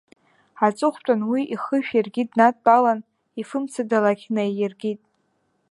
Аҵыхәтәан, 0.65 1.21
уи 1.31 1.41
ихышә 1.53 1.91
иаргьы 1.95 2.23
днадтәалан, 2.29 2.99
ифымцадалақь 3.39 4.25
наииркит. 4.35 4.99